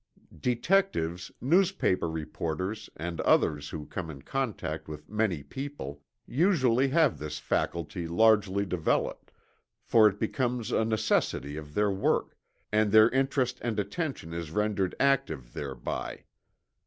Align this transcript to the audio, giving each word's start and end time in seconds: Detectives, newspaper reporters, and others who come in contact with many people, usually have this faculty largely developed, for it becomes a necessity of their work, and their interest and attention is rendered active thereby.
Detectives, 0.39 1.31
newspaper 1.39 2.09
reporters, 2.09 2.89
and 2.97 3.21
others 3.21 3.69
who 3.69 3.85
come 3.85 4.09
in 4.09 4.23
contact 4.23 4.87
with 4.87 5.07
many 5.07 5.43
people, 5.43 6.01
usually 6.25 6.87
have 6.87 7.19
this 7.19 7.37
faculty 7.37 8.07
largely 8.07 8.65
developed, 8.65 9.31
for 9.83 10.07
it 10.09 10.17
becomes 10.19 10.71
a 10.71 10.83
necessity 10.83 11.55
of 11.55 11.75
their 11.75 11.91
work, 11.91 12.35
and 12.71 12.91
their 12.91 13.11
interest 13.11 13.59
and 13.61 13.77
attention 13.79 14.33
is 14.33 14.49
rendered 14.49 14.95
active 14.99 15.53
thereby. 15.53 16.23